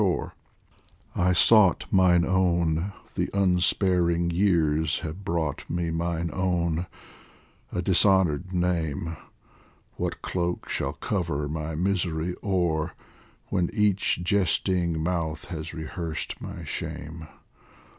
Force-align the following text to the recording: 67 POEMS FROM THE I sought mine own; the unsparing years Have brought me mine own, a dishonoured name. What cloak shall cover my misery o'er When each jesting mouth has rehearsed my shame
67 0.01 0.17
POEMS 0.17 0.33
FROM 1.13 1.21
THE 1.23 1.27
I 1.29 1.33
sought 1.33 1.85
mine 1.91 2.25
own; 2.25 2.91
the 3.13 3.29
unsparing 3.35 4.31
years 4.31 5.01
Have 5.01 5.23
brought 5.23 5.69
me 5.69 5.91
mine 5.91 6.31
own, 6.33 6.87
a 7.71 7.83
dishonoured 7.83 8.51
name. 8.51 9.15
What 9.97 10.23
cloak 10.23 10.67
shall 10.67 10.93
cover 10.93 11.47
my 11.47 11.75
misery 11.75 12.33
o'er 12.43 12.95
When 13.49 13.69
each 13.73 14.23
jesting 14.23 14.99
mouth 14.99 15.45
has 15.49 15.71
rehearsed 15.71 16.41
my 16.41 16.63
shame 16.63 17.27